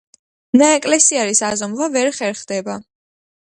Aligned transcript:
ნაეკლესიარის 0.61 1.43
აზომვა 1.51 1.91
ვერ 1.99 2.11
ხერხდება. 2.19 2.81